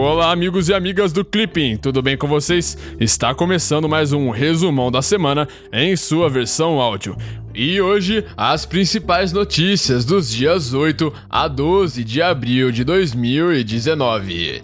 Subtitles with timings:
[0.00, 2.78] Olá, amigos e amigas do Clipping, tudo bem com vocês?
[3.00, 7.16] Está começando mais um resumão da semana em sua versão áudio.
[7.52, 14.62] E hoje, as principais notícias dos dias 8 a 12 de abril de 2019.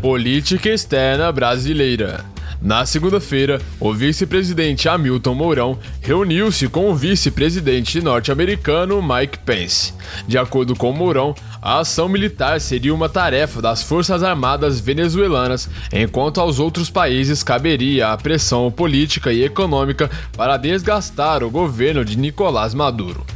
[0.00, 2.33] Política externa brasileira.
[2.64, 9.92] Na segunda-feira, o vice-presidente Hamilton Mourão reuniu-se com o vice-presidente norte-americano Mike Pence.
[10.26, 16.40] De acordo com Mourão, a ação militar seria uma tarefa das Forças Armadas venezuelanas, enquanto
[16.40, 22.72] aos outros países caberia a pressão política e econômica para desgastar o governo de Nicolás
[22.72, 23.26] Maduro.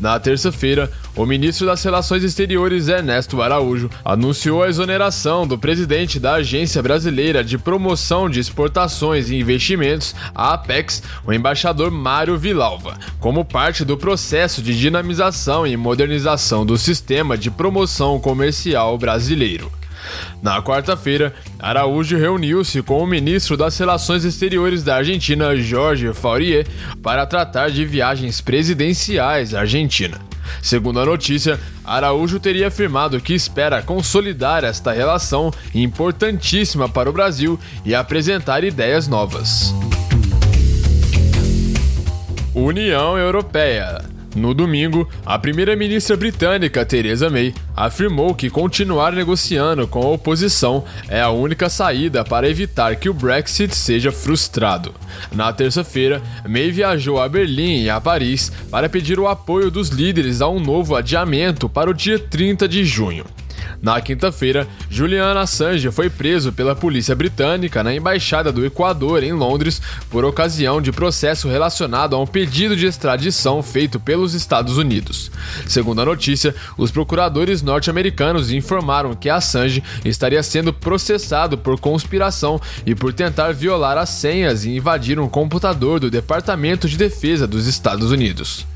[0.00, 6.34] Na terça-feira, o ministro das Relações Exteriores Ernesto Araújo anunciou a exoneração do presidente da
[6.34, 13.44] Agência Brasileira de Promoção de Exportações e Investimentos, a Apex, o embaixador Mário Vilalva, como
[13.44, 19.70] parte do processo de dinamização e modernização do sistema de promoção comercial brasileiro.
[20.42, 26.66] Na quarta-feira, Araújo reuniu-se com o ministro das Relações Exteriores da Argentina, Jorge Faurier,
[27.02, 30.18] para tratar de viagens presidenciais à Argentina.
[30.62, 37.58] Segundo a notícia, Araújo teria afirmado que espera consolidar esta relação importantíssima para o Brasil
[37.84, 39.74] e apresentar ideias novas.
[42.54, 50.10] União Europeia no domingo, a primeira-ministra britânica Theresa May afirmou que continuar negociando com a
[50.10, 54.94] oposição é a única saída para evitar que o Brexit seja frustrado.
[55.32, 60.42] Na terça-feira, May viajou a Berlim e a Paris para pedir o apoio dos líderes
[60.42, 63.24] a um novo adiamento para o dia 30 de junho.
[63.82, 69.80] Na quinta-feira, Julian Assange foi preso pela polícia britânica na embaixada do Equador em Londres
[70.10, 75.30] por ocasião de processo relacionado a um pedido de extradição feito pelos Estados Unidos.
[75.66, 82.94] Segundo a notícia, os procuradores norte-americanos informaram que Assange estaria sendo processado por conspiração e
[82.94, 88.10] por tentar violar as senhas e invadir um computador do Departamento de Defesa dos Estados
[88.10, 88.66] Unidos.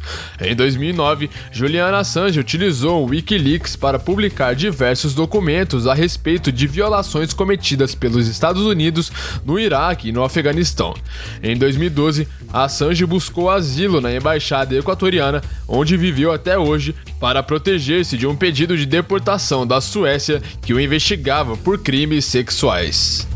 [0.41, 4.80] Em 2009, Julian Assange utilizou o Wikileaks para publicar diversos
[5.15, 9.13] documentos a respeito de violações cometidas pelos Estados Unidos
[9.45, 10.95] no Iraque e no Afeganistão.
[11.43, 18.27] Em 2012, Assange buscou asilo na embaixada equatoriana, onde viveu até hoje, para proteger-se de
[18.27, 23.29] um pedido de deportação da Suécia que o investigava por crimes sexuais.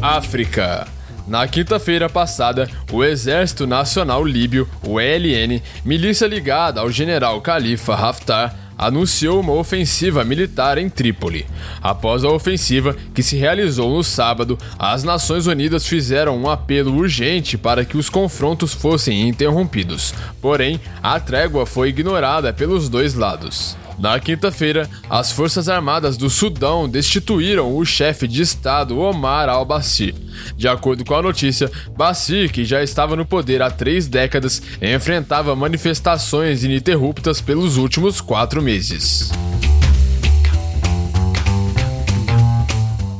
[0.00, 0.86] África.
[1.26, 8.54] Na quinta-feira passada, o Exército Nacional Líbio, o ELN, milícia ligada ao general Khalifa Haftar,
[8.76, 11.46] anunciou uma ofensiva militar em Trípoli.
[11.82, 17.56] Após a ofensiva, que se realizou no sábado, as Nações Unidas fizeram um apelo urgente
[17.56, 20.12] para que os confrontos fossem interrompidos.
[20.42, 23.76] Porém, a trégua foi ignorada pelos dois lados.
[23.98, 30.14] Na quinta-feira, as Forças Armadas do Sudão destituíram o chefe de Estado Omar al-Bashir.
[30.56, 35.54] De acordo com a notícia, Bashir, que já estava no poder há três décadas, enfrentava
[35.54, 39.30] manifestações ininterruptas pelos últimos quatro meses.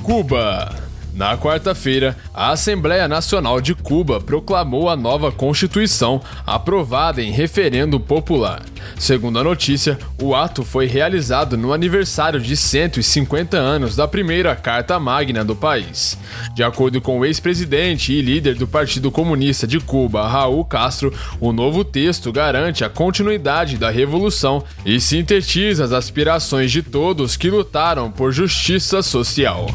[0.03, 0.84] Cuba
[1.15, 8.63] na quarta-feira, a Assembleia Nacional de Cuba proclamou a nova Constituição, aprovada em referendo popular.
[8.99, 14.99] Segundo a notícia, o ato foi realizado no aniversário de 150 anos da primeira Carta
[14.99, 16.19] Magna do país.
[16.55, 21.53] De acordo com o ex-presidente e líder do Partido Comunista de Cuba, Raul Castro, o
[21.53, 28.11] novo texto garante a continuidade da revolução e sintetiza as aspirações de todos que lutaram
[28.11, 29.67] por justiça social.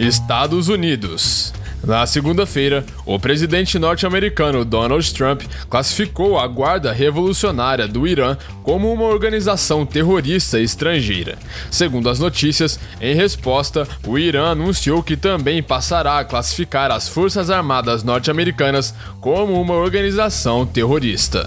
[0.00, 1.52] Estados Unidos.
[1.84, 9.04] Na segunda-feira, o presidente norte-americano Donald Trump classificou a Guarda Revolucionária do Irã como uma
[9.04, 11.38] organização terrorista estrangeira.
[11.70, 17.50] Segundo as notícias, em resposta, o Irã anunciou que também passará a classificar as Forças
[17.50, 21.46] Armadas norte-americanas como uma organização terrorista.